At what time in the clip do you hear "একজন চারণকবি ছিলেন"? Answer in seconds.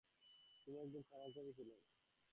0.77-1.79